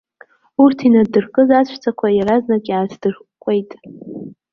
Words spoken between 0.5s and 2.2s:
Урҭ инаддыркыз аҵәцақәа